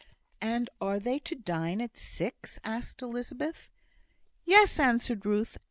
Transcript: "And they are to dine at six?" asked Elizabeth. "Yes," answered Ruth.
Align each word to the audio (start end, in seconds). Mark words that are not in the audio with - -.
"And 0.41 0.67
they 0.81 0.87
are 1.15 1.19
to 1.19 1.35
dine 1.35 1.79
at 1.79 1.95
six?" 1.95 2.57
asked 2.63 3.03
Elizabeth. 3.03 3.69
"Yes," 4.45 4.79
answered 4.79 5.27
Ruth. 5.27 5.59